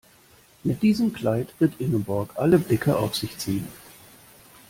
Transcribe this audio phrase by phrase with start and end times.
[0.63, 3.67] Mit diesem Kleid wird Ingeborg alle Blicke auf sich ziehen.